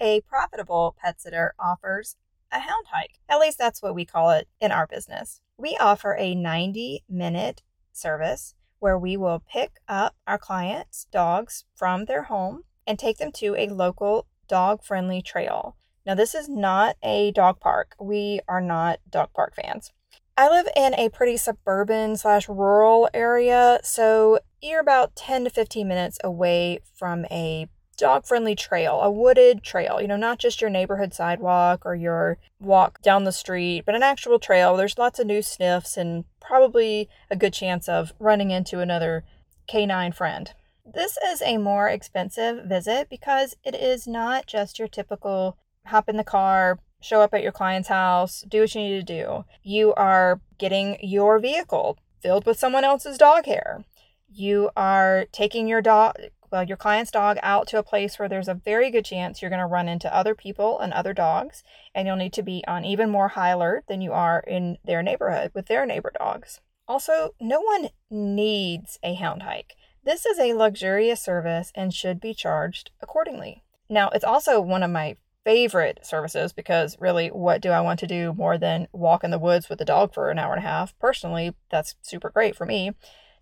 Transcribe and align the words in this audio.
A 0.00 0.20
profitable 0.22 0.96
pet 1.00 1.20
sitter 1.20 1.54
offers 1.58 2.16
a 2.52 2.60
hound 2.60 2.86
hike. 2.90 3.18
At 3.28 3.40
least 3.40 3.58
that's 3.58 3.82
what 3.82 3.94
we 3.94 4.04
call 4.04 4.30
it 4.30 4.48
in 4.60 4.72
our 4.72 4.86
business. 4.86 5.40
We 5.56 5.76
offer 5.80 6.16
a 6.18 6.34
90 6.34 7.04
minute 7.08 7.62
service 7.92 8.54
where 8.78 8.98
we 8.98 9.16
will 9.16 9.42
pick 9.50 9.80
up 9.88 10.14
our 10.26 10.38
clients' 10.38 11.06
dogs 11.10 11.64
from 11.74 12.04
their 12.04 12.24
home 12.24 12.64
and 12.86 12.98
take 12.98 13.18
them 13.18 13.32
to 13.32 13.54
a 13.56 13.68
local 13.68 14.26
dog 14.46 14.84
friendly 14.84 15.22
trail. 15.22 15.76
Now, 16.06 16.14
this 16.14 16.34
is 16.34 16.48
not 16.48 16.96
a 17.02 17.32
dog 17.32 17.60
park. 17.60 17.94
We 17.98 18.40
are 18.46 18.60
not 18.60 19.00
dog 19.08 19.30
park 19.34 19.54
fans. 19.56 19.90
I 20.36 20.48
live 20.50 20.66
in 20.76 20.94
a 20.94 21.08
pretty 21.08 21.36
suburban 21.36 22.16
slash 22.16 22.48
rural 22.48 23.08
area, 23.14 23.78
so 23.84 24.40
you're 24.60 24.80
about 24.80 25.14
10 25.14 25.44
to 25.44 25.50
15 25.50 25.86
minutes 25.86 26.18
away 26.24 26.80
from 26.92 27.24
a 27.30 27.68
dog 27.94 28.26
friendly 28.26 28.54
trail, 28.54 29.00
a 29.00 29.10
wooded 29.10 29.62
trail, 29.62 30.00
you 30.00 30.08
know, 30.08 30.16
not 30.16 30.38
just 30.38 30.60
your 30.60 30.70
neighborhood 30.70 31.14
sidewalk 31.14 31.82
or 31.84 31.94
your 31.94 32.38
walk 32.60 33.00
down 33.02 33.24
the 33.24 33.32
street, 33.32 33.84
but 33.86 33.94
an 33.94 34.02
actual 34.02 34.38
trail. 34.38 34.76
There's 34.76 34.98
lots 34.98 35.18
of 35.18 35.26
new 35.26 35.42
sniffs 35.42 35.96
and 35.96 36.24
probably 36.40 37.08
a 37.30 37.36
good 37.36 37.52
chance 37.52 37.88
of 37.88 38.12
running 38.18 38.50
into 38.50 38.80
another 38.80 39.24
canine 39.66 40.12
friend. 40.12 40.52
This 40.84 41.16
is 41.26 41.40
a 41.40 41.56
more 41.56 41.88
expensive 41.88 42.66
visit 42.66 43.08
because 43.08 43.56
it 43.64 43.74
is 43.74 44.06
not 44.06 44.46
just 44.46 44.78
your 44.78 44.88
typical 44.88 45.56
hop 45.86 46.08
in 46.08 46.16
the 46.16 46.24
car, 46.24 46.78
show 47.00 47.20
up 47.20 47.34
at 47.34 47.42
your 47.42 47.52
client's 47.52 47.88
house, 47.88 48.44
do 48.48 48.60
what 48.60 48.74
you 48.74 48.80
need 48.82 49.06
to 49.06 49.22
do. 49.22 49.44
You 49.62 49.94
are 49.94 50.40
getting 50.58 50.98
your 51.00 51.38
vehicle 51.38 51.98
filled 52.22 52.46
with 52.46 52.58
someone 52.58 52.84
else's 52.84 53.18
dog 53.18 53.46
hair. 53.46 53.84
You 54.28 54.70
are 54.76 55.26
taking 55.30 55.68
your 55.68 55.82
dog, 55.82 56.16
well, 56.54 56.62
your 56.62 56.76
client's 56.76 57.10
dog 57.10 57.36
out 57.42 57.66
to 57.66 57.80
a 57.80 57.82
place 57.82 58.16
where 58.16 58.28
there's 58.28 58.46
a 58.46 58.54
very 58.54 58.88
good 58.88 59.04
chance 59.04 59.42
you're 59.42 59.50
going 59.50 59.58
to 59.58 59.66
run 59.66 59.88
into 59.88 60.16
other 60.16 60.36
people 60.36 60.78
and 60.78 60.92
other 60.92 61.12
dogs, 61.12 61.64
and 61.92 62.06
you'll 62.06 62.14
need 62.14 62.32
to 62.34 62.44
be 62.44 62.62
on 62.68 62.84
even 62.84 63.10
more 63.10 63.26
high 63.26 63.48
alert 63.48 63.82
than 63.88 64.00
you 64.00 64.12
are 64.12 64.38
in 64.46 64.78
their 64.84 65.02
neighborhood 65.02 65.50
with 65.52 65.66
their 65.66 65.84
neighbor 65.84 66.12
dogs. 66.16 66.60
Also, 66.86 67.34
no 67.40 67.60
one 67.60 67.88
needs 68.08 69.00
a 69.02 69.14
hound 69.14 69.42
hike. 69.42 69.74
This 70.04 70.24
is 70.24 70.38
a 70.38 70.54
luxurious 70.54 71.20
service 71.20 71.72
and 71.74 71.92
should 71.92 72.20
be 72.20 72.32
charged 72.32 72.92
accordingly. 73.02 73.64
Now, 73.88 74.10
it's 74.10 74.22
also 74.22 74.60
one 74.60 74.84
of 74.84 74.92
my 74.92 75.16
favorite 75.44 76.06
services 76.06 76.52
because 76.52 76.96
really, 77.00 77.30
what 77.30 77.62
do 77.62 77.70
I 77.70 77.80
want 77.80 77.98
to 77.98 78.06
do 78.06 78.32
more 78.32 78.58
than 78.58 78.86
walk 78.92 79.24
in 79.24 79.32
the 79.32 79.40
woods 79.40 79.68
with 79.68 79.80
a 79.80 79.84
dog 79.84 80.14
for 80.14 80.30
an 80.30 80.38
hour 80.38 80.54
and 80.54 80.64
a 80.64 80.68
half? 80.68 80.96
Personally, 81.00 81.56
that's 81.72 81.96
super 82.00 82.30
great 82.30 82.54
for 82.54 82.64
me. 82.64 82.92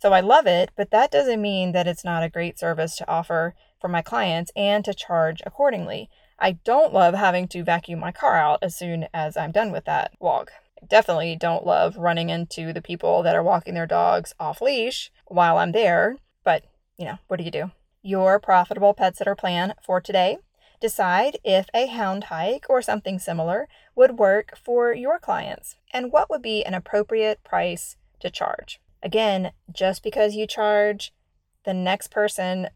So 0.03 0.13
I 0.13 0.19
love 0.19 0.49
it, 0.49 0.73
but 0.75 0.91
that 0.91 1.13
doesn't 1.13 1.41
mean 1.41 1.71
that 1.71 1.87
it's 1.87 2.05
not 2.05 2.25
a 2.25 2.29
great 2.29 2.59
service 2.59 2.97
to 2.97 3.09
offer 3.09 3.55
for 3.81 3.87
my 3.87 4.03
clients 4.03 4.51
and 4.57 4.85
to 4.85 4.93
charge 4.93 5.41
accordingly. 5.47 6.11
I 6.41 6.59
don't 6.65 6.93
love 6.93 7.15
having 7.15 7.47
to 7.47 7.63
vacuum 7.63 8.01
my 8.01 8.11
car 8.11 8.37
out 8.37 8.59
as 8.63 8.75
soon 8.75 9.07
as 9.15 9.37
I'm 9.37 9.53
done 9.53 9.71
with 9.71 9.85
that 9.85 10.11
walk. 10.19 10.51
I 10.83 10.87
definitely 10.87 11.37
don't 11.37 11.65
love 11.65 11.97
running 11.97 12.31
into 12.31 12.73
the 12.73 12.83
people 12.83 13.23
that 13.23 13.37
are 13.37 13.45
walking 13.45 13.75
their 13.75 13.87
dogs 13.87 14.35
off 14.41 14.61
leash 14.61 15.13
while 15.29 15.57
I'm 15.57 15.71
there 15.71 16.17
but, 16.43 16.65
you 16.99 17.05
know, 17.05 17.19
what 17.29 17.37
do 17.37 17.45
you 17.45 17.53
do? 17.53 17.71
Your 18.03 18.41
profitable 18.41 18.95
pet 18.95 19.17
sitter 19.17 19.37
plan 19.37 19.75
for 19.87 20.01
today. 20.01 20.39
Decide 20.81 21.39
if 21.45 21.67
a 21.73 21.87
hound 21.87 22.25
hike 22.25 22.67
or 22.69 22.83
something 22.83 23.21
similar 23.21 23.69
would 23.95 24.19
work 24.19 24.59
for 24.61 24.93
your 24.93 25.21
clients 25.21 25.77
and 25.93 26.11
what 26.11 26.29
would 26.29 26.43
be 26.43 26.65
an 26.65 26.75
appropriate 26.75 27.45
price 27.45 27.97
to 28.19 28.31
charge. 28.31 28.81
Again, 29.03 29.53
just 29.73 30.03
because 30.03 30.35
you 30.35 30.47
charge 30.47 31.13
the 31.65 31.75
next 31.75 32.11
person 32.11 32.69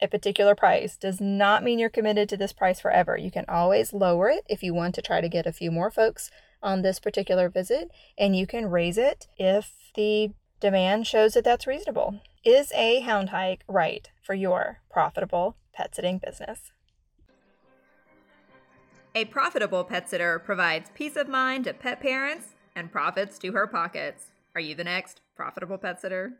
a 0.00 0.08
particular 0.08 0.54
price 0.54 0.96
does 0.96 1.20
not 1.20 1.64
mean 1.64 1.78
you're 1.78 1.88
committed 1.88 2.28
to 2.28 2.36
this 2.36 2.52
price 2.52 2.80
forever. 2.80 3.16
You 3.16 3.30
can 3.30 3.44
always 3.48 3.92
lower 3.92 4.28
it 4.28 4.44
if 4.48 4.62
you 4.62 4.72
want 4.72 4.94
to 4.94 5.02
try 5.02 5.20
to 5.20 5.28
get 5.28 5.46
a 5.46 5.52
few 5.52 5.70
more 5.70 5.90
folks 5.90 6.30
on 6.62 6.82
this 6.82 7.00
particular 7.00 7.48
visit, 7.48 7.90
and 8.16 8.36
you 8.36 8.46
can 8.46 8.66
raise 8.66 8.98
it 8.98 9.28
if 9.36 9.72
the 9.94 10.30
demand 10.60 11.06
shows 11.06 11.34
that 11.34 11.44
that's 11.44 11.66
reasonable. 11.66 12.20
Is 12.44 12.72
a 12.72 13.00
hound 13.00 13.30
hike 13.30 13.62
right 13.68 14.08
for 14.22 14.34
your 14.34 14.80
profitable 14.90 15.56
pet 15.72 15.94
sitting 15.94 16.18
business? 16.18 16.72
A 19.14 19.24
profitable 19.24 19.84
pet 19.84 20.08
sitter 20.08 20.38
provides 20.38 20.90
peace 20.94 21.16
of 21.16 21.28
mind 21.28 21.64
to 21.64 21.74
pet 21.74 22.00
parents 22.00 22.54
and 22.76 22.92
profits 22.92 23.38
to 23.38 23.52
her 23.52 23.66
pockets. 23.66 24.26
Are 24.54 24.60
you 24.60 24.74
the 24.74 24.84
next 24.84 25.20
profitable 25.38 25.78
pet 25.78 26.00
sitter? 26.00 26.32